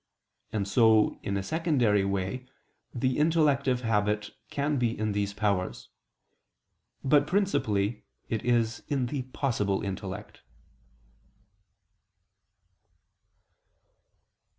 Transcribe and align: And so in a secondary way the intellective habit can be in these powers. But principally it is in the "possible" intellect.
And 0.51 0.67
so 0.67 1.19
in 1.21 1.37
a 1.37 1.43
secondary 1.43 2.03
way 2.03 2.47
the 2.91 3.19
intellective 3.19 3.81
habit 3.81 4.31
can 4.49 4.79
be 4.79 4.97
in 4.97 5.11
these 5.11 5.31
powers. 5.31 5.89
But 7.03 7.27
principally 7.27 8.03
it 8.27 8.43
is 8.43 8.81
in 8.87 9.05
the 9.05 9.21
"possible" 9.31 9.83
intellect. 9.83 10.41